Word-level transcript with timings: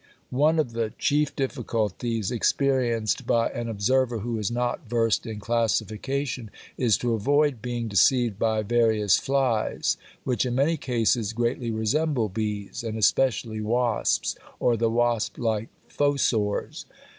One 0.33 0.57
of 0.57 0.71
the 0.71 0.93
chief 0.97 1.35
difficulties 1.35 2.31
experienced 2.31 3.27
by 3.27 3.49
an 3.51 3.69
observer 3.69 4.17
who 4.17 4.39
is 4.39 4.49
not 4.49 4.89
versed 4.89 5.27
in 5.27 5.39
classification 5.39 6.49
is 6.75 6.97
to 6.97 7.13
avoid 7.13 7.61
being 7.61 7.87
deceived 7.87 8.39
by 8.39 8.63
various 8.63 9.17
flies, 9.19 9.97
which 10.23 10.43
in 10.43 10.55
many 10.55 10.75
cases 10.75 11.33
greatly 11.33 11.69
resemble 11.69 12.29
bees, 12.29 12.83
and 12.83 12.97
especially 12.97 13.61
wasps 13.61 14.35
or 14.59 14.75
the 14.75 14.89
wasp 14.89 15.37
like 15.37 15.69
fossors. 15.87 16.85